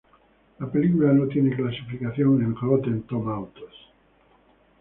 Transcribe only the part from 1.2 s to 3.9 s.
tiene clasificación en Rotten Tomatoes.